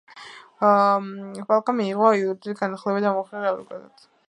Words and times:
პოლკმა 0.61 1.77
მიიღო 1.81 2.09
იურიდიული 2.21 2.59
განათლება 2.65 3.07
და 3.07 3.15
მუშაობდა 3.21 3.55
ადვოკატად. 3.55 4.11